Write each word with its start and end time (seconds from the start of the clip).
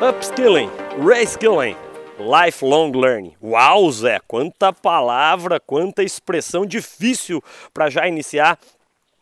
Upskilling, 0.00 0.70
reskilling, 0.96 1.76
lifelong 2.20 2.92
learning. 2.92 3.34
Uau, 3.42 3.90
Zé, 3.90 4.20
quanta 4.28 4.72
palavra, 4.72 5.58
quanta 5.58 6.04
expressão 6.04 6.64
difícil 6.64 7.42
para 7.74 7.90
já 7.90 8.06
iniciar 8.06 8.60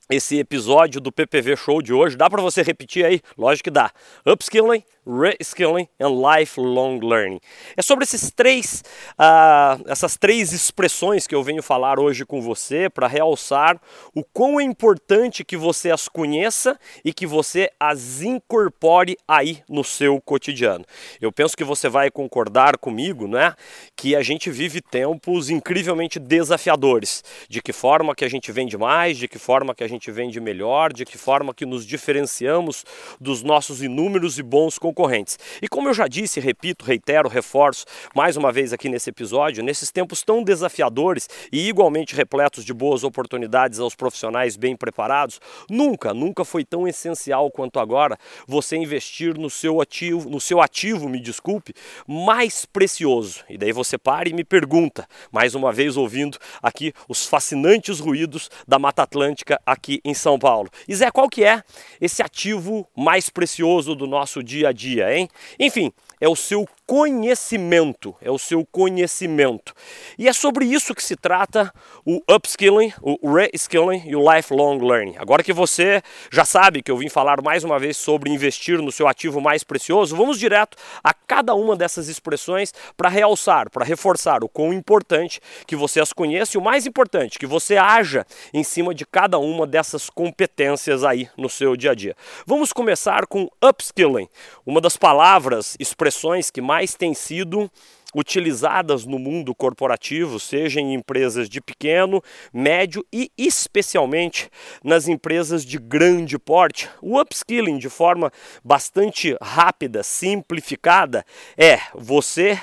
esse 0.08 0.38
episódio 0.38 1.00
do 1.00 1.10
PPV 1.10 1.56
Show 1.56 1.82
de 1.82 1.92
hoje. 1.92 2.16
Dá 2.16 2.30
para 2.30 2.42
você 2.42 2.62
repetir 2.62 3.04
aí? 3.04 3.20
Lógico 3.36 3.64
que 3.64 3.70
dá. 3.70 3.90
Upskilling, 4.24 4.84
Reskilling 5.06 5.88
and 6.00 6.10
Lifelong 6.10 7.00
Learning. 7.00 7.40
É 7.76 7.82
sobre 7.82 8.04
esses 8.04 8.30
três, 8.30 8.82
uh, 9.12 9.82
essas 9.86 10.16
três 10.16 10.52
expressões 10.52 11.26
que 11.26 11.34
eu 11.34 11.42
venho 11.42 11.62
falar 11.62 12.00
hoje 12.00 12.24
com 12.24 12.40
você 12.40 12.90
para 12.90 13.06
realçar 13.06 13.80
o 14.14 14.24
quão 14.24 14.60
é 14.60 14.64
importante 14.64 15.44
que 15.44 15.56
você 15.56 15.90
as 15.90 16.08
conheça 16.08 16.78
e 17.04 17.12
que 17.12 17.26
você 17.26 17.70
as 17.78 18.22
incorpore 18.22 19.16
aí 19.28 19.62
no 19.68 19.84
seu 19.84 20.20
cotidiano. 20.20 20.84
Eu 21.20 21.30
penso 21.30 21.56
que 21.56 21.64
você 21.64 21.88
vai 21.88 22.10
concordar 22.10 22.76
comigo, 22.76 23.28
né, 23.28 23.54
que 23.94 24.16
a 24.16 24.22
gente 24.22 24.50
vive 24.50 24.80
tempos 24.80 25.50
incrivelmente 25.50 26.18
desafiadores. 26.18 27.22
De 27.48 27.62
que 27.62 27.72
forma 27.72 28.14
que 28.14 28.24
a 28.24 28.28
gente 28.28 28.50
vende 28.50 28.76
mais, 28.76 29.16
de 29.16 29.28
que 29.28 29.38
forma 29.38 29.74
que 29.74 29.84
a 29.84 29.88
gente 29.88 29.95
vende 30.10 30.40
melhor, 30.40 30.92
de 30.92 31.04
que 31.04 31.16
forma 31.18 31.54
que 31.54 31.66
nos 31.66 31.86
diferenciamos 31.86 32.84
dos 33.20 33.42
nossos 33.42 33.82
inúmeros 33.82 34.38
e 34.38 34.42
bons 34.42 34.78
concorrentes 34.78 34.96
concorrentes. 34.96 35.38
E 35.60 35.68
como 35.68 35.88
eu 35.88 35.94
já 35.94 36.08
disse, 36.08 36.40
repito, 36.40 36.84
reitero, 36.84 37.28
reforço 37.28 37.84
mais 38.14 38.36
uma 38.36 38.50
vez 38.50 38.72
aqui 38.72 38.88
nesse 38.88 39.10
episódio, 39.10 39.62
nesses 39.62 39.90
tempos 39.90 40.22
tão 40.22 40.42
desafiadores 40.42 41.28
e 41.52 41.68
igualmente 41.68 42.14
repletos 42.14 42.64
de 42.64 42.72
boas 42.72 43.04
oportunidades 43.04 43.78
aos 43.78 43.94
profissionais 43.94 44.56
bem 44.56 44.76
preparados, 44.76 45.40
nunca, 45.68 46.14
nunca 46.14 46.44
foi 46.44 46.64
tão 46.64 46.88
essencial 46.88 47.50
quanto 47.50 47.78
agora 47.78 48.18
você 48.46 48.76
investir 48.76 49.38
no 49.38 49.50
seu 49.50 49.80
ativo, 49.80 50.28
no 50.28 50.40
seu 50.40 50.60
ativo, 50.60 51.08
me 51.08 51.20
desculpe, 51.20 51.74
mais 52.06 52.64
precioso. 52.64 53.44
E 53.48 53.58
daí 53.58 53.72
você 53.72 53.98
para 53.98 54.28
e 54.28 54.32
me 54.32 54.44
pergunta, 54.44 55.06
mais 55.30 55.54
uma 55.54 55.72
vez 55.72 55.96
ouvindo 55.96 56.38
aqui 56.62 56.92
os 57.08 57.26
fascinantes 57.26 58.00
ruídos 58.00 58.50
da 58.66 58.78
Mata 58.78 59.02
Atlântica 59.02 59.60
aqui 59.64 59.85
em 60.04 60.14
São 60.14 60.38
Paulo. 60.38 60.68
E 60.88 60.94
Zé, 60.94 61.10
qual 61.10 61.28
que 61.28 61.44
é 61.44 61.62
esse 62.00 62.22
ativo 62.22 62.86
mais 62.96 63.28
precioso 63.30 63.94
do 63.94 64.06
nosso 64.06 64.42
dia 64.42 64.68
a 64.68 64.72
dia? 64.72 64.86
dia, 64.86 65.16
hein? 65.16 65.28
Enfim, 65.58 65.92
é 66.20 66.28
o 66.28 66.36
seu 66.36 66.66
conhecimento, 66.86 68.14
é 68.22 68.30
o 68.30 68.38
seu 68.38 68.64
conhecimento. 68.64 69.74
E 70.16 70.28
é 70.28 70.32
sobre 70.32 70.64
isso 70.64 70.94
que 70.94 71.02
se 71.02 71.16
trata 71.16 71.72
o 72.04 72.22
upskilling, 72.30 72.92
o 73.02 73.34
reskilling 73.34 74.02
e 74.06 74.14
o 74.14 74.32
lifelong 74.32 74.78
learning. 74.78 75.16
Agora 75.18 75.42
que 75.42 75.52
você 75.52 76.00
já 76.32 76.44
sabe 76.44 76.82
que 76.82 76.90
eu 76.90 76.96
vim 76.96 77.08
falar 77.08 77.42
mais 77.42 77.64
uma 77.64 77.78
vez 77.78 77.96
sobre 77.96 78.30
investir 78.30 78.80
no 78.80 78.92
seu 78.92 79.08
ativo 79.08 79.40
mais 79.40 79.64
precioso, 79.64 80.16
vamos 80.16 80.38
direto 80.38 80.78
a 81.02 81.12
cada 81.12 81.54
uma 81.54 81.76
dessas 81.76 82.08
expressões 82.08 82.72
para 82.96 83.08
realçar, 83.08 83.68
para 83.68 83.84
reforçar 83.84 84.44
o 84.44 84.48
quão 84.48 84.72
importante 84.72 85.40
que 85.66 85.74
você 85.74 86.00
as 86.00 86.12
conheça 86.12 86.56
e 86.56 86.58
o 86.58 86.62
mais 86.62 86.86
importante, 86.86 87.38
que 87.38 87.46
você 87.46 87.76
haja 87.76 88.24
em 88.54 88.62
cima 88.62 88.94
de 88.94 89.04
cada 89.04 89.38
uma 89.38 89.66
dessas 89.76 90.08
competências 90.08 91.04
aí 91.04 91.28
no 91.36 91.50
seu 91.50 91.76
dia 91.76 91.90
a 91.90 91.94
dia. 91.94 92.16
Vamos 92.46 92.72
começar 92.72 93.26
com 93.26 93.46
upskilling, 93.62 94.26
uma 94.64 94.80
das 94.80 94.96
palavras, 94.96 95.76
expressões 95.78 96.50
que 96.50 96.62
mais 96.62 96.94
têm 96.94 97.12
sido 97.12 97.70
utilizadas 98.14 99.04
no 99.04 99.18
mundo 99.18 99.54
corporativo, 99.54 100.40
seja 100.40 100.80
em 100.80 100.94
empresas 100.94 101.46
de 101.46 101.60
pequeno, 101.60 102.22
médio 102.54 103.04
e 103.12 103.30
especialmente 103.36 104.48
nas 104.82 105.06
empresas 105.08 105.62
de 105.62 105.76
grande 105.76 106.38
porte. 106.38 106.88
O 107.02 107.20
upskilling, 107.20 107.76
de 107.76 107.90
forma 107.90 108.32
bastante 108.64 109.36
rápida, 109.42 110.02
simplificada, 110.02 111.22
é 111.58 111.78
você 111.94 112.58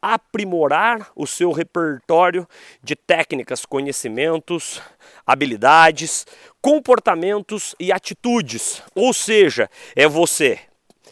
aprimorar 0.00 1.10
o 1.14 1.26
seu 1.26 1.52
repertório 1.52 2.46
de 2.82 2.94
técnicas, 2.94 3.66
conhecimentos, 3.66 4.80
habilidades, 5.26 6.26
comportamentos 6.60 7.74
e 7.78 7.92
atitudes. 7.92 8.82
Ou 8.94 9.12
seja, 9.12 9.68
é 9.96 10.06
você 10.06 10.60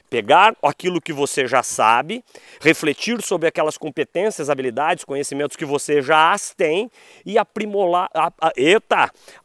pegar 0.08 0.56
aquilo 0.62 1.00
que 1.00 1.12
você 1.12 1.46
já 1.46 1.62
sabe, 1.62 2.24
refletir 2.60 3.20
sobre 3.22 3.48
aquelas 3.48 3.76
competências, 3.76 4.48
habilidades, 4.48 5.04
conhecimentos 5.04 5.56
que 5.56 5.64
você 5.64 6.00
já 6.00 6.32
as 6.32 6.54
tem 6.54 6.90
e 7.24 7.36
aprimorar, 7.36 8.08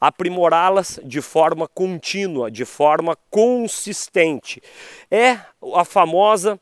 aprimorá-las 0.00 1.00
de 1.04 1.20
forma 1.20 1.68
contínua, 1.68 2.50
de 2.50 2.64
forma 2.64 3.16
consistente. 3.30 4.62
É 5.10 5.38
a 5.74 5.84
famosa 5.84 6.58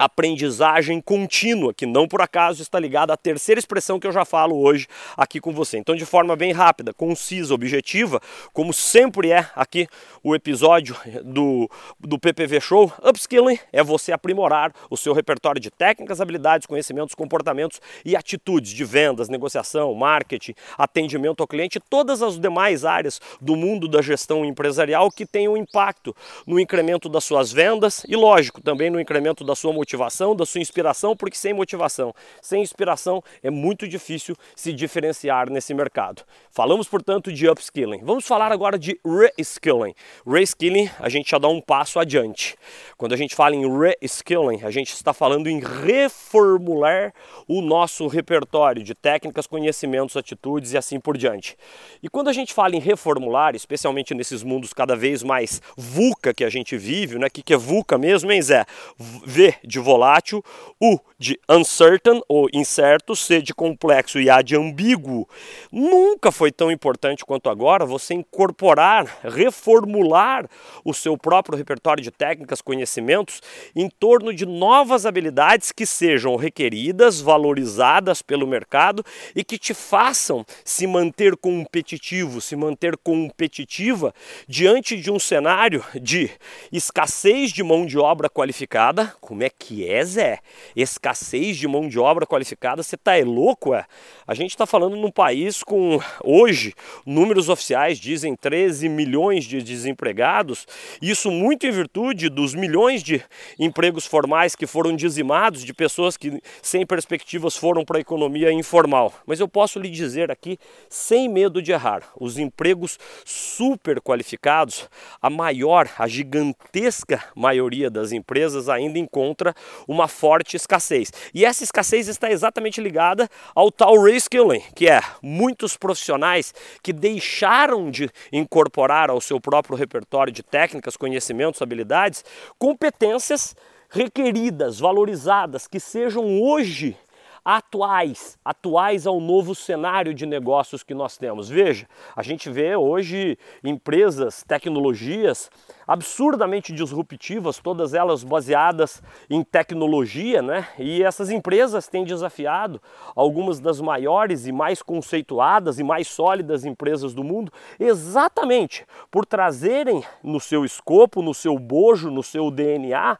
aprendizagem 0.00 0.98
contínua, 0.98 1.74
que 1.74 1.84
não 1.84 2.08
por 2.08 2.22
acaso 2.22 2.62
está 2.62 2.80
ligada 2.80 3.12
à 3.12 3.16
terceira 3.18 3.58
expressão 3.58 4.00
que 4.00 4.06
eu 4.06 4.12
já 4.12 4.24
falo 4.24 4.58
hoje 4.58 4.88
aqui 5.14 5.38
com 5.38 5.52
você. 5.52 5.76
Então, 5.76 5.94
de 5.94 6.06
forma 6.06 6.34
bem 6.34 6.52
rápida, 6.52 6.94
concisa, 6.94 7.52
objetiva, 7.52 8.18
como 8.54 8.72
sempre 8.72 9.30
é 9.30 9.46
aqui 9.54 9.86
o 10.22 10.34
episódio 10.34 10.96
do, 11.22 11.68
do 12.00 12.18
PPV 12.18 12.62
Show, 12.62 12.90
upskilling 13.02 13.58
é 13.70 13.82
você 13.82 14.10
aprimorar 14.10 14.72
o 14.88 14.96
seu 14.96 15.12
repertório 15.12 15.60
de 15.60 15.70
técnicas, 15.70 16.18
habilidades, 16.18 16.66
conhecimentos, 16.66 17.14
comportamentos 17.14 17.78
e 18.02 18.16
atitudes 18.16 18.72
de 18.72 18.84
vendas, 18.86 19.28
negociação, 19.28 19.92
marketing, 19.94 20.54
atendimento 20.78 21.42
ao 21.42 21.46
cliente, 21.46 21.78
todas 21.90 22.22
as 22.22 22.38
demais 22.38 22.86
áreas 22.86 23.20
do 23.38 23.54
mundo 23.54 23.86
da 23.86 24.00
gestão 24.00 24.46
empresarial 24.46 25.10
que 25.10 25.26
tenham 25.26 25.58
impacto 25.58 26.16
no 26.46 26.58
incremento 26.58 27.06
das 27.06 27.24
suas 27.24 27.52
vendas 27.52 28.02
e, 28.08 28.16
lógico, 28.16 28.62
também 28.62 28.88
no 28.88 28.98
incremento 28.98 29.44
da 29.44 29.54
sua 29.54 29.74
motivação 29.74 29.89
motivação, 29.90 30.36
da 30.36 30.46
sua 30.46 30.60
inspiração, 30.60 31.16
porque 31.16 31.36
sem 31.36 31.52
motivação, 31.52 32.14
sem 32.40 32.62
inspiração, 32.62 33.22
é 33.42 33.50
muito 33.50 33.88
difícil 33.88 34.36
se 34.54 34.72
diferenciar 34.72 35.50
nesse 35.50 35.74
mercado. 35.74 36.22
Falamos, 36.52 36.86
portanto, 36.86 37.32
de 37.32 37.48
upskilling. 37.48 38.00
Vamos 38.04 38.24
falar 38.24 38.52
agora 38.52 38.78
de 38.78 39.00
reskilling. 39.04 39.94
Reskilling, 40.24 40.88
a 41.00 41.08
gente 41.08 41.30
já 41.30 41.38
dá 41.38 41.48
um 41.48 41.60
passo 41.60 41.98
adiante. 41.98 42.56
Quando 42.96 43.14
a 43.14 43.16
gente 43.16 43.34
fala 43.34 43.56
em 43.56 43.64
reskilling, 44.00 44.60
a 44.62 44.70
gente 44.70 44.92
está 44.92 45.12
falando 45.12 45.48
em 45.48 45.60
reformular 45.60 47.12
o 47.48 47.60
nosso 47.60 48.06
repertório 48.06 48.84
de 48.84 48.94
técnicas, 48.94 49.46
conhecimentos, 49.46 50.16
atitudes 50.16 50.72
e 50.72 50.78
assim 50.78 51.00
por 51.00 51.16
diante. 51.16 51.56
E 52.00 52.08
quando 52.08 52.28
a 52.28 52.32
gente 52.32 52.54
fala 52.54 52.76
em 52.76 52.80
reformular, 52.80 53.56
especialmente 53.56 54.14
nesses 54.14 54.44
mundos 54.44 54.72
cada 54.72 54.94
vez 54.94 55.24
mais 55.24 55.60
VUCA 55.76 56.32
que 56.32 56.44
a 56.44 56.50
gente 56.50 56.76
vive, 56.76 57.18
né? 57.18 57.26
O 57.26 57.30
que, 57.30 57.42
que 57.42 57.54
é 57.54 57.56
VUCA 57.56 57.98
mesmo, 57.98 58.30
hein, 58.30 58.40
Zé? 58.40 58.64
V 58.96 59.54
de 59.64 59.79
volátil, 59.80 60.42
U 60.80 60.98
de 61.18 61.38
uncertain 61.48 62.22
ou 62.26 62.48
incerto, 62.52 63.14
C 63.14 63.42
de 63.42 63.52
complexo 63.52 64.18
e 64.18 64.30
A 64.30 64.40
de 64.40 64.56
ambíguo. 64.56 65.28
Nunca 65.70 66.32
foi 66.32 66.50
tão 66.50 66.70
importante 66.70 67.26
quanto 67.26 67.50
agora 67.50 67.84
você 67.84 68.14
incorporar, 68.14 69.18
reformular 69.22 70.48
o 70.82 70.94
seu 70.94 71.18
próprio 71.18 71.58
repertório 71.58 72.02
de 72.02 72.10
técnicas, 72.10 72.62
conhecimentos 72.62 73.42
em 73.76 73.88
torno 73.88 74.32
de 74.32 74.46
novas 74.46 75.04
habilidades 75.04 75.72
que 75.72 75.84
sejam 75.84 76.36
requeridas, 76.36 77.20
valorizadas 77.20 78.22
pelo 78.22 78.46
mercado 78.46 79.04
e 79.36 79.44
que 79.44 79.58
te 79.58 79.74
façam 79.74 80.44
se 80.64 80.86
manter 80.86 81.36
competitivo, 81.36 82.40
se 82.40 82.56
manter 82.56 82.96
competitiva 82.96 84.14
diante 84.48 84.96
de 84.96 85.10
um 85.10 85.18
cenário 85.18 85.84
de 86.00 86.30
escassez 86.72 87.52
de 87.52 87.62
mão 87.62 87.84
de 87.84 87.98
obra 87.98 88.28
qualificada. 88.28 89.14
Como 89.20 89.42
é 89.42 89.50
que 89.60 89.86
é, 89.86 90.02
Zé? 90.02 90.38
Escassez 90.74 91.58
de 91.58 91.68
mão 91.68 91.86
de 91.86 91.98
obra 91.98 92.26
qualificada, 92.26 92.82
você 92.82 92.96
tá 92.96 93.18
é 93.18 93.22
louco, 93.22 93.74
é? 93.74 93.84
A 94.26 94.34
gente 94.34 94.52
está 94.52 94.64
falando 94.64 94.96
num 94.96 95.10
país 95.10 95.62
com, 95.62 96.00
hoje, 96.24 96.72
números 97.04 97.50
oficiais 97.50 97.98
dizem 97.98 98.34
13 98.34 98.88
milhões 98.88 99.44
de 99.44 99.62
desempregados, 99.62 100.66
isso 101.02 101.30
muito 101.30 101.66
em 101.66 101.70
virtude 101.70 102.30
dos 102.30 102.54
milhões 102.54 103.02
de 103.02 103.22
empregos 103.58 104.06
formais 104.06 104.56
que 104.56 104.66
foram 104.66 104.96
dizimados, 104.96 105.62
de 105.62 105.74
pessoas 105.74 106.16
que 106.16 106.40
sem 106.62 106.86
perspectivas 106.86 107.54
foram 107.54 107.84
para 107.84 107.98
a 107.98 108.00
economia 108.00 108.50
informal. 108.50 109.12
Mas 109.26 109.40
eu 109.40 109.48
posso 109.48 109.78
lhe 109.78 109.90
dizer 109.90 110.30
aqui, 110.30 110.58
sem 110.88 111.28
medo 111.28 111.60
de 111.60 111.72
errar, 111.72 112.02
os 112.18 112.38
empregos 112.38 112.98
super 113.26 114.00
qualificados, 114.00 114.88
a 115.20 115.28
maior, 115.28 115.88
a 115.98 116.08
gigantesca 116.08 117.22
maioria 117.36 117.90
das 117.90 118.10
empresas 118.10 118.68
ainda 118.68 118.98
encontra 118.98 119.49
uma 119.86 120.08
forte 120.08 120.56
escassez. 120.56 121.12
E 121.34 121.44
essa 121.44 121.64
escassez 121.64 122.08
está 122.08 122.30
exatamente 122.30 122.80
ligada 122.80 123.28
ao 123.54 123.70
tal 123.70 124.00
reskilling, 124.02 124.62
que 124.74 124.88
é 124.88 125.00
muitos 125.22 125.76
profissionais 125.76 126.54
que 126.82 126.92
deixaram 126.92 127.90
de 127.90 128.10
incorporar 128.32 129.10
ao 129.10 129.20
seu 129.20 129.40
próprio 129.40 129.76
repertório 129.76 130.32
de 130.32 130.42
técnicas, 130.42 130.96
conhecimentos, 130.96 131.62
habilidades, 131.62 132.24
competências 132.58 133.54
requeridas, 133.90 134.78
valorizadas, 134.78 135.66
que 135.66 135.80
sejam 135.80 136.40
hoje 136.40 136.96
atuais, 137.44 138.38
atuais 138.44 139.06
ao 139.06 139.20
novo 139.20 139.54
cenário 139.54 140.14
de 140.14 140.26
negócios 140.26 140.82
que 140.82 140.94
nós 140.94 141.16
temos. 141.16 141.48
Veja, 141.48 141.86
a 142.14 142.22
gente 142.22 142.50
vê 142.50 142.76
hoje 142.76 143.38
empresas, 143.64 144.44
tecnologias 144.46 145.50
absurdamente 145.86 146.72
disruptivas, 146.72 147.58
todas 147.58 147.94
elas 147.94 148.22
baseadas 148.22 149.02
em 149.28 149.42
tecnologia, 149.42 150.40
né? 150.40 150.68
E 150.78 151.02
essas 151.02 151.30
empresas 151.30 151.88
têm 151.88 152.04
desafiado 152.04 152.80
algumas 153.16 153.58
das 153.58 153.80
maiores 153.80 154.46
e 154.46 154.52
mais 154.52 154.82
conceituadas 154.82 155.80
e 155.80 155.82
mais 155.82 156.06
sólidas 156.06 156.64
empresas 156.64 157.12
do 157.12 157.24
mundo, 157.24 157.52
exatamente 157.78 158.86
por 159.10 159.26
trazerem 159.26 160.04
no 160.22 160.38
seu 160.38 160.64
escopo, 160.64 161.22
no 161.22 161.34
seu 161.34 161.58
bojo, 161.58 162.10
no 162.10 162.22
seu 162.22 162.50
DNA, 162.50 163.18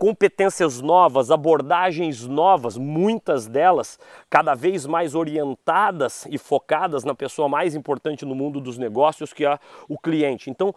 competências 0.00 0.80
novas, 0.80 1.30
abordagens 1.30 2.26
novas, 2.26 2.78
muitas 2.78 3.46
delas 3.46 3.98
cada 4.30 4.54
vez 4.54 4.86
mais 4.86 5.14
orientadas 5.14 6.26
e 6.30 6.38
focadas 6.38 7.04
na 7.04 7.14
pessoa 7.14 7.50
mais 7.50 7.74
importante 7.74 8.24
no 8.24 8.34
mundo 8.34 8.62
dos 8.62 8.78
negócios, 8.78 9.34
que 9.34 9.44
é 9.44 9.58
o 9.90 9.98
cliente. 9.98 10.48
Então, 10.48 10.74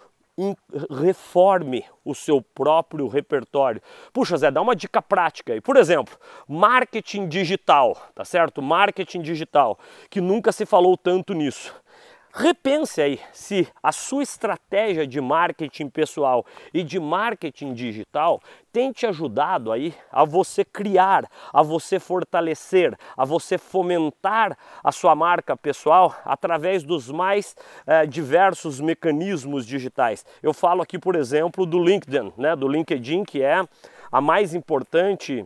reforme 0.89 1.85
o 2.03 2.13
seu 2.13 2.41
próprio 2.41 3.07
repertório. 3.07 3.81
Puxa, 4.11 4.35
Zé, 4.35 4.51
dá 4.51 4.61
uma 4.61 4.75
dica 4.75 5.01
prática 5.01 5.53
aí. 5.53 5.61
Por 5.61 5.77
exemplo, 5.77 6.17
marketing 6.45 7.29
digital, 7.29 7.95
tá 8.13 8.25
certo? 8.25 8.61
Marketing 8.61 9.21
digital, 9.21 9.79
que 10.09 10.19
nunca 10.19 10.51
se 10.51 10.65
falou 10.65 10.97
tanto 10.97 11.33
nisso. 11.33 11.73
Repense 12.35 12.99
aí 12.99 13.19
se 13.31 13.67
a 13.81 13.91
sua 13.91 14.23
estratégia 14.23 15.05
de 15.05 15.21
marketing 15.21 15.87
pessoal 15.87 16.43
e 16.73 16.81
de 16.81 16.99
marketing 16.99 17.75
digital 17.75 18.41
tem 18.71 18.91
te 18.91 19.05
ajudado 19.05 19.71
aí 19.71 19.93
a 20.11 20.25
você 20.25 20.65
criar, 20.65 21.29
a 21.53 21.61
você 21.61 21.99
fortalecer, 21.99 22.97
a 23.15 23.23
você 23.23 23.59
fomentar 23.59 24.57
a 24.83 24.91
sua 24.91 25.13
marca 25.13 25.55
pessoal 25.55 26.15
através 26.25 26.81
dos 26.81 27.07
mais 27.11 27.55
eh, 27.85 28.07
diversos 28.07 28.79
mecanismos 28.79 29.63
digitais. 29.63 30.25
Eu 30.41 30.53
falo 30.55 30.81
aqui, 30.81 30.97
por 30.97 31.15
exemplo, 31.15 31.67
do 31.67 31.77
LinkedIn, 31.77 32.33
né, 32.35 32.55
do 32.55 32.67
LinkedIn, 32.67 33.25
que 33.25 33.43
é 33.43 33.63
a 34.11 34.19
mais 34.19 34.55
importante 34.55 35.45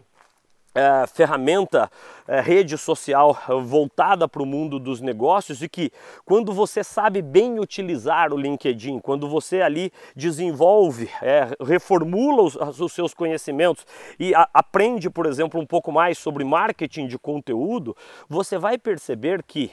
é, 0.75 1.07
ferramenta, 1.07 1.89
é, 2.27 2.39
rede 2.39 2.77
social 2.77 3.37
voltada 3.63 4.27
para 4.27 4.43
o 4.43 4.45
mundo 4.45 4.79
dos 4.79 5.01
negócios 5.01 5.61
e 5.61 5.69
que 5.69 5.91
quando 6.25 6.53
você 6.53 6.83
sabe 6.83 7.21
bem 7.21 7.59
utilizar 7.59 8.33
o 8.33 8.37
LinkedIn, 8.37 8.99
quando 8.99 9.27
você 9.27 9.61
ali 9.61 9.91
desenvolve, 10.15 11.09
é, 11.21 11.49
reformula 11.61 12.43
os, 12.43 12.55
os, 12.79 12.93
seus 12.93 13.13
conhecimentos 13.13 13.85
e 14.19 14.35
a, 14.35 14.47
aprende, 14.53 15.09
por 15.09 15.25
exemplo, 15.25 15.59
um 15.59 15.65
pouco 15.65 15.91
mais 15.91 16.17
sobre 16.17 16.43
marketing 16.43 17.07
de 17.07 17.17
conteúdo, 17.17 17.95
você 18.29 18.57
vai 18.57 18.77
perceber 18.77 19.43
que 19.43 19.71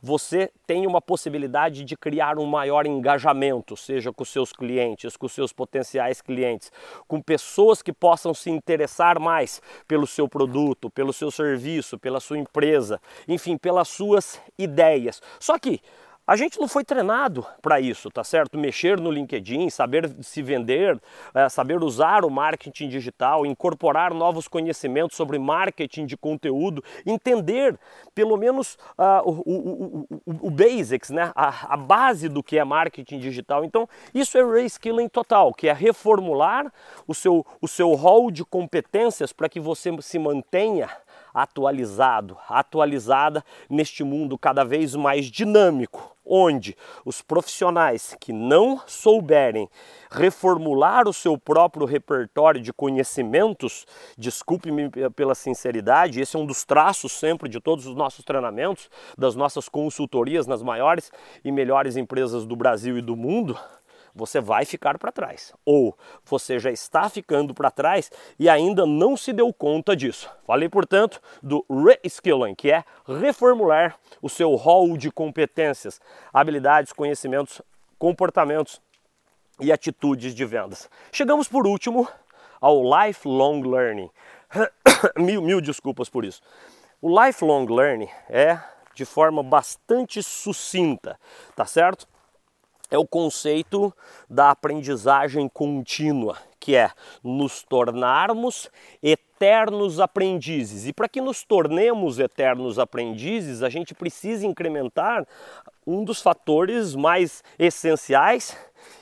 você 0.00 0.50
tem 0.66 0.86
uma 0.86 1.00
possibilidade 1.00 1.84
de 1.84 1.96
criar 1.96 2.38
um 2.38 2.46
maior 2.46 2.86
engajamento, 2.86 3.76
seja 3.76 4.12
com 4.12 4.24
seus 4.24 4.52
clientes, 4.52 5.16
com 5.16 5.28
seus 5.28 5.52
potenciais 5.52 6.20
clientes, 6.20 6.70
com 7.06 7.20
pessoas 7.20 7.82
que 7.82 7.92
possam 7.92 8.34
se 8.34 8.50
interessar 8.50 9.20
mais 9.20 9.60
pelo 9.86 10.06
seu 10.06 10.28
produto, 10.28 10.90
pelo 10.90 11.12
seu 11.12 11.30
serviço, 11.30 11.98
pela 11.98 12.20
sua 12.20 12.38
empresa, 12.38 13.00
enfim, 13.26 13.56
pelas 13.56 13.88
suas 13.88 14.40
ideias. 14.58 15.20
Só 15.38 15.58
que 15.58 15.80
a 16.26 16.34
gente 16.34 16.58
não 16.58 16.66
foi 16.66 16.82
treinado 16.82 17.46
para 17.62 17.80
isso, 17.80 18.10
tá 18.10 18.24
certo? 18.24 18.58
Mexer 18.58 19.00
no 19.00 19.10
LinkedIn, 19.10 19.70
saber 19.70 20.12
se 20.22 20.42
vender, 20.42 21.00
é, 21.32 21.48
saber 21.48 21.82
usar 21.82 22.24
o 22.24 22.30
marketing 22.30 22.88
digital, 22.88 23.46
incorporar 23.46 24.12
novos 24.12 24.48
conhecimentos 24.48 25.16
sobre 25.16 25.38
marketing 25.38 26.04
de 26.04 26.16
conteúdo, 26.16 26.82
entender 27.06 27.78
pelo 28.14 28.36
menos 28.36 28.74
uh, 28.98 29.22
o, 29.24 29.42
o, 29.46 30.08
o, 30.26 30.48
o, 30.48 30.50
basics, 30.50 31.10
né? 31.10 31.30
A, 31.34 31.74
a, 31.74 31.76
base 31.76 32.28
do 32.28 32.42
que 32.42 32.58
é 32.58 32.64
marketing 32.64 33.18
digital. 33.18 33.64
Então, 33.64 33.88
isso 34.12 34.36
é 34.36 34.44
reskilling 34.44 35.08
total, 35.08 35.54
que 35.54 35.68
é 35.68 35.72
reformular 35.72 36.72
o 37.06 37.14
seu, 37.14 37.46
o 37.60 37.68
seu 37.68 37.94
hall 37.94 38.30
de 38.30 38.44
competências 38.44 39.32
para 39.32 39.48
que 39.48 39.60
você 39.60 39.90
se 40.00 40.18
mantenha 40.18 40.90
atualizado, 41.36 42.38
atualizada 42.48 43.44
neste 43.68 44.02
mundo 44.02 44.38
cada 44.38 44.64
vez 44.64 44.94
mais 44.94 45.26
dinâmico, 45.26 46.16
onde 46.24 46.74
os 47.04 47.20
profissionais 47.20 48.16
que 48.18 48.32
não 48.32 48.80
souberem 48.86 49.68
reformular 50.10 51.06
o 51.06 51.12
seu 51.12 51.36
próprio 51.36 51.84
repertório 51.84 52.58
de 52.58 52.72
conhecimentos, 52.72 53.84
desculpe-me 54.16 54.90
pela 55.14 55.34
sinceridade, 55.34 56.20
esse 56.20 56.34
é 56.34 56.38
um 56.38 56.46
dos 56.46 56.64
traços 56.64 57.12
sempre 57.12 57.50
de 57.50 57.60
todos 57.60 57.86
os 57.86 57.94
nossos 57.94 58.24
treinamentos, 58.24 58.88
das 59.18 59.36
nossas 59.36 59.68
consultorias 59.68 60.46
nas 60.46 60.62
maiores 60.62 61.12
e 61.44 61.52
melhores 61.52 61.98
empresas 61.98 62.46
do 62.46 62.56
Brasil 62.56 62.96
e 62.96 63.02
do 63.02 63.14
mundo, 63.14 63.58
você 64.16 64.40
vai 64.40 64.64
ficar 64.64 64.98
para 64.98 65.12
trás. 65.12 65.52
Ou 65.64 65.96
você 66.24 66.58
já 66.58 66.70
está 66.70 67.08
ficando 67.08 67.52
para 67.54 67.70
trás 67.70 68.10
e 68.38 68.48
ainda 68.48 68.86
não 68.86 69.16
se 69.16 69.32
deu 69.32 69.52
conta 69.52 69.94
disso. 69.94 70.30
Falei, 70.44 70.68
portanto, 70.68 71.20
do 71.42 71.64
reskilling, 71.68 72.54
que 72.54 72.72
é 72.72 72.82
reformular 73.06 73.98
o 74.22 74.28
seu 74.28 74.54
hall 74.56 74.96
de 74.96 75.10
competências, 75.10 76.00
habilidades, 76.32 76.92
conhecimentos, 76.92 77.60
comportamentos 77.98 78.80
e 79.60 79.70
atitudes 79.70 80.34
de 80.34 80.44
vendas. 80.44 80.88
Chegamos 81.12 81.46
por 81.46 81.66
último 81.66 82.08
ao 82.60 82.82
lifelong 82.82 83.62
learning. 83.62 84.10
mil, 85.18 85.42
mil 85.42 85.60
desculpas 85.60 86.08
por 86.08 86.24
isso. 86.24 86.40
O 87.00 87.22
lifelong 87.22 87.66
learning 87.66 88.08
é 88.28 88.58
de 88.94 89.04
forma 89.04 89.42
bastante 89.42 90.22
sucinta, 90.22 91.20
tá 91.54 91.66
certo? 91.66 92.08
É 92.90 92.98
o 92.98 93.06
conceito 93.06 93.92
da 94.28 94.50
aprendizagem 94.50 95.48
contínua, 95.48 96.38
que 96.58 96.74
é 96.74 96.90
nos 97.22 97.62
tornarmos 97.62 98.70
eternos 99.02 100.00
aprendizes. 100.00 100.86
E 100.86 100.92
para 100.92 101.08
que 101.08 101.20
nos 101.20 101.44
tornemos 101.44 102.18
eternos 102.18 102.78
aprendizes, 102.78 103.62
a 103.62 103.68
gente 103.68 103.94
precisa 103.94 104.46
incrementar 104.46 105.26
um 105.86 106.04
dos 106.04 106.20
fatores 106.20 106.94
mais 106.94 107.44
essenciais 107.58 108.56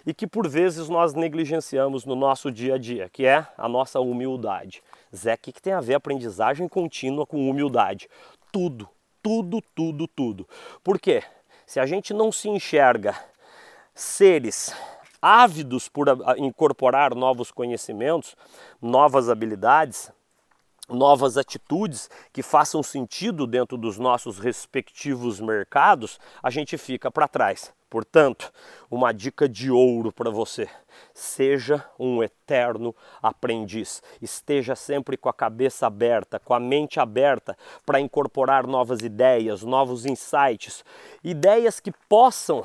e 0.06 0.12
que 0.12 0.26
por 0.26 0.48
vezes 0.48 0.88
nós 0.88 1.14
negligenciamos 1.14 2.04
no 2.04 2.14
nosso 2.14 2.50
dia 2.50 2.74
a 2.74 2.78
dia, 2.78 3.08
que 3.10 3.24
é 3.24 3.46
a 3.56 3.68
nossa 3.68 4.00
humildade. 4.00 4.82
Zé, 5.14 5.34
o 5.34 5.38
que, 5.38 5.52
tem 5.52 5.72
a 5.72 5.80
ver 5.80 5.94
aprendizagem 5.94 6.68
contínua 6.68 7.26
com 7.26 7.48
humildade? 7.48 8.08
Tudo, 8.52 8.88
tudo, 9.22 9.62
tudo, 9.74 10.06
tudo. 10.08 10.48
Por 10.82 10.98
quê? 10.98 11.22
Se 11.66 11.80
a 11.80 11.86
gente 11.86 12.12
não 12.12 12.30
se 12.30 12.48
enxerga 12.48 13.14
seres 13.94 14.74
ávidos 15.22 15.88
por 15.88 16.06
incorporar 16.36 17.14
novos 17.14 17.50
conhecimentos, 17.50 18.36
novas 18.82 19.30
habilidades, 19.30 20.12
novas 20.88 21.38
atitudes 21.38 22.10
que 22.32 22.42
façam 22.42 22.82
sentido 22.82 23.46
dentro 23.46 23.78
dos 23.78 23.98
nossos 23.98 24.38
respectivos 24.38 25.40
mercados, 25.40 26.18
a 26.42 26.50
gente 26.50 26.76
fica 26.76 27.10
para 27.10 27.26
trás. 27.28 27.72
Portanto, 27.88 28.52
uma 28.90 29.14
dica 29.14 29.48
de 29.48 29.70
ouro 29.70 30.12
para 30.12 30.28
você: 30.28 30.68
seja 31.14 31.82
um 31.98 32.22
eterno 32.22 32.94
aprendiz. 33.22 34.02
Esteja 34.20 34.74
sempre 34.74 35.16
com 35.16 35.28
a 35.28 35.32
cabeça 35.32 35.86
aberta, 35.86 36.40
com 36.40 36.52
a 36.52 36.60
mente 36.60 36.98
aberta 36.98 37.56
para 37.86 38.00
incorporar 38.00 38.66
novas 38.66 39.00
ideias, 39.02 39.62
novos 39.62 40.06
insights, 40.06 40.84
ideias 41.22 41.78
que 41.78 41.92
possam 42.08 42.64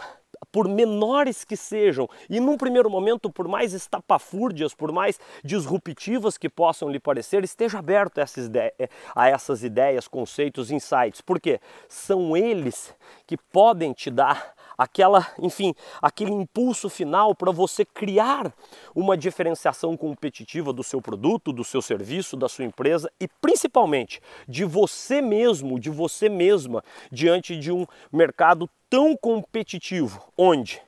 por 0.51 0.67
menores 0.67 1.43
que 1.43 1.55
sejam, 1.55 2.07
e 2.29 2.39
num 2.39 2.57
primeiro 2.57 2.89
momento, 2.89 3.29
por 3.29 3.47
mais 3.47 3.73
estapafúrdias, 3.73 4.73
por 4.73 4.91
mais 4.91 5.19
disruptivas 5.43 6.37
que 6.37 6.49
possam 6.49 6.89
lhe 6.89 6.99
parecer, 6.99 7.43
esteja 7.43 7.79
aberto 7.79 8.19
a 8.19 8.21
essas, 8.21 8.45
ideias, 8.45 8.73
a 9.15 9.29
essas 9.29 9.63
ideias, 9.63 10.07
conceitos, 10.07 10.71
insights, 10.71 11.21
porque 11.21 11.59
são 11.87 12.35
eles 12.35 12.93
que 13.27 13.37
podem 13.37 13.93
te 13.93 14.09
dar 14.09 14.53
aquela, 14.77 15.27
enfim, 15.37 15.75
aquele 16.01 16.31
impulso 16.31 16.89
final 16.89 17.35
para 17.35 17.51
você 17.51 17.83
criar 17.83 18.53
uma 18.95 19.17
diferenciação 19.17 19.97
competitiva 19.97 20.71
do 20.71 20.83
seu 20.83 21.01
produto, 21.01 21.51
do 21.51 21.65
seu 21.65 21.81
serviço, 21.81 22.37
da 22.37 22.47
sua 22.47 22.63
empresa 22.63 23.11
e 23.19 23.27
principalmente 23.41 24.21
de 24.47 24.63
você 24.63 25.21
mesmo, 25.21 25.77
de 25.77 25.89
você 25.89 26.29
mesma 26.29 26.81
diante 27.11 27.57
de 27.57 27.73
um 27.73 27.85
mercado 28.11 28.69
tão 28.89 29.15
competitivo, 29.15 30.31
onde 30.37 30.81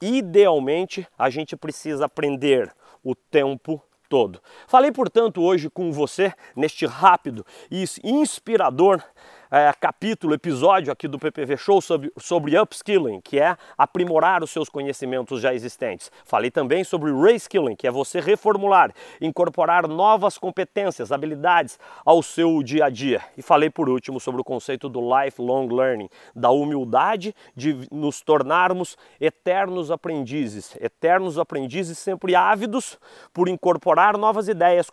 idealmente 0.00 1.06
a 1.18 1.28
gente 1.28 1.56
precisa 1.56 2.04
aprender 2.04 2.72
o 3.02 3.14
tempo 3.14 3.82
todo. 4.08 4.40
Falei, 4.66 4.92
portanto, 4.92 5.42
hoje 5.42 5.68
com 5.68 5.92
você 5.92 6.32
neste 6.56 6.86
rápido 6.86 7.44
e 7.70 7.84
inspirador 8.02 9.02
é, 9.50 9.72
capítulo, 9.80 10.34
episódio 10.34 10.92
aqui 10.92 11.08
do 11.08 11.18
PPV 11.18 11.56
Show 11.56 11.80
sobre, 11.80 12.12
sobre 12.18 12.58
upskilling, 12.58 13.20
que 13.20 13.40
é 13.40 13.56
aprimorar 13.78 14.42
os 14.42 14.50
seus 14.50 14.68
conhecimentos 14.68 15.40
já 15.40 15.54
existentes. 15.54 16.10
Falei 16.24 16.50
também 16.50 16.84
sobre 16.84 17.10
reskilling, 17.12 17.74
que 17.74 17.86
é 17.86 17.90
você 17.90 18.20
reformular, 18.20 18.92
incorporar 19.20 19.88
novas 19.88 20.36
competências, 20.36 21.10
habilidades 21.10 21.78
ao 22.04 22.22
seu 22.22 22.62
dia 22.62 22.86
a 22.86 22.90
dia. 22.90 23.22
E 23.36 23.42
falei 23.42 23.70
por 23.70 23.88
último 23.88 24.20
sobre 24.20 24.40
o 24.40 24.44
conceito 24.44 24.88
do 24.88 25.00
lifelong 25.00 25.68
learning, 25.68 26.10
da 26.34 26.50
humildade 26.50 27.34
de 27.56 27.88
nos 27.90 28.20
tornarmos 28.20 28.98
eternos 29.18 29.90
aprendizes, 29.90 30.76
eternos 30.78 31.38
aprendizes 31.38 31.96
sempre 31.96 32.34
ávidos 32.34 32.98
por 33.32 33.48
incorporar 33.48 34.18
novas 34.18 34.46
ideias, 34.46 34.90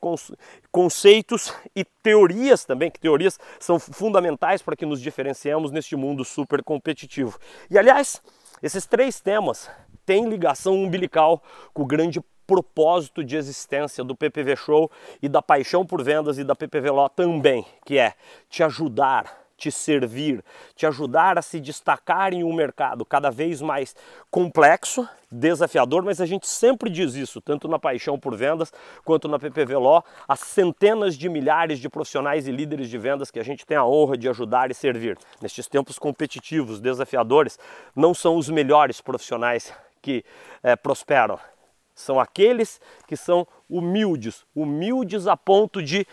conceitos 0.72 1.54
e 1.76 1.84
teorias 1.84 2.64
também, 2.64 2.90
que 2.90 3.00
teorias 3.00 3.38
são 3.60 3.80
fundamentais 3.80 4.45
para 4.62 4.76
que 4.76 4.86
nos 4.86 5.02
diferenciemos 5.02 5.72
neste 5.72 5.96
mundo 5.96 6.24
super 6.24 6.64
competitivo. 6.64 7.40
E 7.70 7.78
aliás, 7.78 8.22
esses 8.62 8.86
três 8.86 9.20
temas 9.20 9.70
têm 10.06 10.30
ligação 10.30 10.76
umbilical 10.76 11.42
com 11.74 11.84
o 11.84 11.86
grande 11.86 12.22
propósito 12.46 13.24
de 13.24 13.36
existência 13.36 14.04
do 14.04 14.16
PPV 14.16 14.56
Show 14.56 14.92
e 15.22 15.28
da 15.28 15.42
paixão 15.42 15.86
por 15.86 16.04
vendas 16.04 16.38
e 16.38 16.44
da 16.44 16.56
PPV 16.56 16.92
Law 16.92 17.10
também, 17.10 17.66
que 17.86 17.98
é 17.98 18.14
te 18.50 18.64
ajudar 18.64 19.45
te 19.58 19.72
servir, 19.72 20.44
te 20.76 20.86
ajudar 20.86 21.38
a 21.38 21.42
se 21.42 21.60
destacar 21.60 22.34
em 22.34 22.44
um 22.44 22.54
mercado 22.54 23.06
cada 23.06 23.30
vez 23.30 23.62
mais 23.62 23.96
complexo, 24.30 25.08
desafiador, 25.32 26.04
mas 26.04 26.22
a 26.22 26.26
gente 26.26 26.48
sempre 26.48 26.90
diz 26.90 27.16
isso, 27.16 27.42
tanto 27.42 27.68
na 27.68 27.80
paixão 27.80 28.20
por 28.20 28.36
vendas 28.36 28.72
quanto 29.04 29.28
na 29.28 29.40
PPV 29.40 29.76
Law, 29.78 30.04
as 30.28 30.40
centenas 30.42 31.18
de 31.18 31.30
milhares 31.30 31.80
de 31.80 31.90
profissionais 31.90 32.48
e 32.48 32.52
líderes 32.52 32.90
de 32.90 32.98
vendas 32.98 33.32
que 33.32 33.40
a 33.40 33.44
gente 33.44 33.66
tem 33.66 33.78
a 33.78 33.86
honra 33.86 34.18
de 34.18 34.30
ajudar 34.30 34.72
e 34.72 34.74
servir. 34.74 35.18
Nestes 35.42 35.68
tempos 35.68 35.98
competitivos, 35.98 36.80
desafiadores, 36.80 37.58
não 37.96 38.14
são 38.14 38.38
os 38.38 38.50
melhores 38.50 39.02
profissionais 39.02 39.74
que 40.02 40.24
é, 40.62 40.76
prosperam, 40.76 41.40
são 41.96 42.20
aqueles 42.20 42.80
que 43.08 43.16
são 43.16 43.48
humildes, 43.70 44.46
humildes 44.54 45.28
a 45.28 45.38
ponto 45.38 45.82
de 45.82 46.06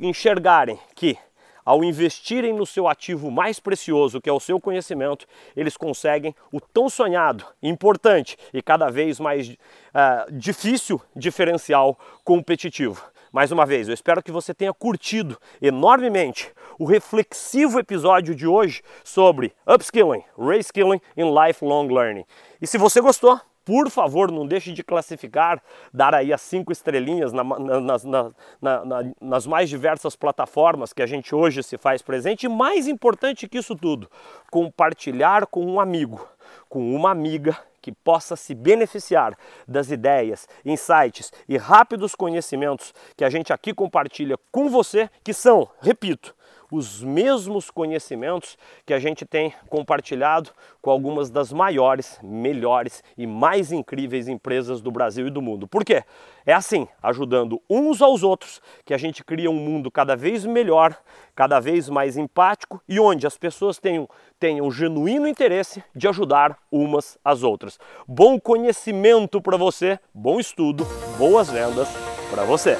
enxergarem 0.00 0.78
que 0.94 1.16
ao 1.66 1.82
investirem 1.82 2.52
no 2.52 2.64
seu 2.64 2.86
ativo 2.86 3.28
mais 3.28 3.58
precioso, 3.58 4.20
que 4.20 4.30
é 4.30 4.32
o 4.32 4.38
seu 4.38 4.60
conhecimento, 4.60 5.26
eles 5.56 5.76
conseguem 5.76 6.32
o 6.52 6.60
tão 6.60 6.88
sonhado, 6.88 7.44
importante 7.60 8.38
e 8.54 8.62
cada 8.62 8.88
vez 8.88 9.18
mais 9.18 9.48
uh, 9.48 10.32
difícil 10.32 11.02
diferencial 11.14 11.98
competitivo. 12.22 13.02
Mais 13.32 13.50
uma 13.50 13.66
vez, 13.66 13.88
eu 13.88 13.94
espero 13.94 14.22
que 14.22 14.30
você 14.30 14.54
tenha 14.54 14.72
curtido 14.72 15.36
enormemente 15.60 16.52
o 16.78 16.84
reflexivo 16.84 17.80
episódio 17.80 18.34
de 18.34 18.46
hoje 18.46 18.82
sobre 19.02 19.52
upskilling, 19.66 20.22
reskilling 20.38 21.00
e 21.16 21.22
lifelong 21.22 21.88
learning. 21.88 22.24
E 22.62 22.66
se 22.66 22.78
você 22.78 23.00
gostou, 23.00 23.40
por 23.66 23.90
favor, 23.90 24.30
não 24.30 24.46
deixe 24.46 24.72
de 24.72 24.84
classificar, 24.84 25.60
dar 25.92 26.14
aí 26.14 26.32
as 26.32 26.40
cinco 26.40 26.70
estrelinhas 26.70 27.32
na, 27.32 27.42
na, 27.42 28.32
na, 28.62 29.12
nas 29.20 29.44
mais 29.44 29.68
diversas 29.68 30.14
plataformas 30.14 30.92
que 30.92 31.02
a 31.02 31.06
gente 31.06 31.34
hoje 31.34 31.64
se 31.64 31.76
faz 31.76 32.00
presente. 32.00 32.46
E 32.46 32.48
mais 32.48 32.86
importante 32.86 33.48
que 33.48 33.58
isso 33.58 33.74
tudo, 33.74 34.08
compartilhar 34.52 35.46
com 35.46 35.66
um 35.66 35.80
amigo, 35.80 36.24
com 36.68 36.94
uma 36.94 37.10
amiga 37.10 37.58
que 37.82 37.90
possa 37.90 38.36
se 38.36 38.54
beneficiar 38.54 39.36
das 39.66 39.90
ideias, 39.90 40.48
insights 40.64 41.32
e 41.48 41.56
rápidos 41.56 42.14
conhecimentos 42.14 42.94
que 43.16 43.24
a 43.24 43.30
gente 43.30 43.52
aqui 43.52 43.74
compartilha 43.74 44.38
com 44.52 44.68
você, 44.68 45.10
que 45.24 45.34
são, 45.34 45.68
repito, 45.80 46.35
os 46.70 47.02
mesmos 47.02 47.70
conhecimentos 47.70 48.56
que 48.84 48.92
a 48.92 48.98
gente 48.98 49.24
tem 49.24 49.52
compartilhado 49.68 50.50
com 50.80 50.90
algumas 50.90 51.30
das 51.30 51.52
maiores, 51.52 52.18
melhores 52.22 53.02
e 53.16 53.26
mais 53.26 53.72
incríveis 53.72 54.28
empresas 54.28 54.80
do 54.80 54.90
Brasil 54.90 55.26
e 55.26 55.30
do 55.30 55.42
mundo. 55.42 55.66
Por 55.66 55.84
quê? 55.84 56.04
É 56.44 56.52
assim, 56.52 56.86
ajudando 57.02 57.60
uns 57.68 58.00
aos 58.00 58.22
outros, 58.22 58.60
que 58.84 58.94
a 58.94 58.98
gente 58.98 59.24
cria 59.24 59.50
um 59.50 59.58
mundo 59.58 59.90
cada 59.90 60.14
vez 60.14 60.44
melhor, 60.44 60.96
cada 61.34 61.58
vez 61.58 61.88
mais 61.88 62.16
empático 62.16 62.80
e 62.88 63.00
onde 63.00 63.26
as 63.26 63.36
pessoas 63.36 63.78
tenham, 63.78 64.08
tenham 64.38 64.70
genuíno 64.70 65.26
interesse 65.26 65.82
de 65.94 66.06
ajudar 66.06 66.56
umas 66.70 67.18
às 67.24 67.42
outras. 67.42 67.78
Bom 68.06 68.38
conhecimento 68.38 69.40
para 69.40 69.56
você, 69.56 69.98
bom 70.14 70.38
estudo, 70.38 70.86
boas 71.18 71.50
vendas 71.50 71.88
para 72.30 72.44
você. 72.44 72.76